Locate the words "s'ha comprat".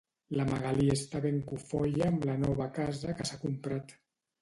3.33-3.99